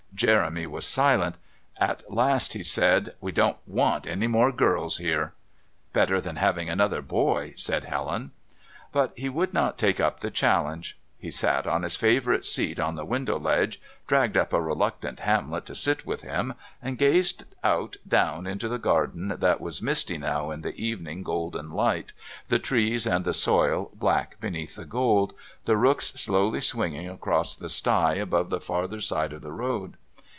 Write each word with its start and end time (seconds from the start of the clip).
Jeremy 0.13 0.67
was 0.67 0.85
silent. 0.85 1.37
At 1.77 2.03
last 2.07 2.53
he 2.53 2.61
said: 2.61 3.15
"We 3.21 3.31
don't 3.31 3.57
want 3.65 4.05
any 4.05 4.27
more 4.27 4.51
girls 4.51 4.97
here." 4.97 5.33
"Better 5.93 6.21
than 6.21 6.35
having 6.35 6.69
another 6.69 7.01
boy," 7.01 7.53
said 7.55 7.85
Helen. 7.85 8.29
But 8.91 9.13
he 9.15 9.29
would 9.29 9.51
not 9.51 9.79
take 9.79 9.99
up 9.99 10.19
the 10.19 10.29
challenge. 10.29 10.95
He 11.17 11.31
sat 11.31 11.65
on 11.65 11.81
his 11.81 11.95
favourite 11.95 12.45
seat 12.45 12.79
on 12.79 12.95
the 12.95 13.05
window 13.05 13.39
ledge, 13.39 13.81
dragged 14.05 14.37
up 14.37 14.53
a 14.53 14.61
reluctant 14.61 15.21
Hamlet 15.21 15.65
to 15.67 15.73
sit 15.75 16.05
with 16.05 16.21
him, 16.21 16.53
and 16.83 16.99
gazed 16.99 17.45
out 17.63 17.97
down 18.07 18.45
into 18.45 18.67
the 18.69 18.77
garden 18.77 19.29
that 19.39 19.59
was 19.61 19.81
misty 19.81 20.19
now 20.19 20.51
in 20.51 20.61
the 20.61 20.75
evening 20.75 21.23
golden 21.23 21.71
light, 21.71 22.13
the 22.47 22.59
trees 22.59 23.07
and 23.07 23.25
the 23.25 23.33
soil 23.33 23.89
black 23.95 24.39
beneath 24.39 24.75
the 24.75 24.85
gold, 24.85 25.33
the 25.65 25.77
rooks 25.77 26.11
slowly 26.13 26.61
swinging 26.61 27.09
across 27.09 27.55
the 27.55 27.69
sty 27.69 28.13
above 28.15 28.51
the 28.51 28.61
farther 28.61 29.01
side 29.01 29.33
of 29.33 29.41
the 29.41 29.51
road. 29.53 29.97